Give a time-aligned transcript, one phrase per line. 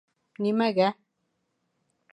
[0.45, 0.89] Нимәгә?